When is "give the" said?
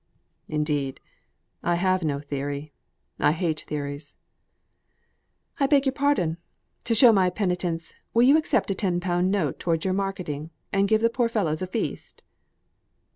10.87-11.11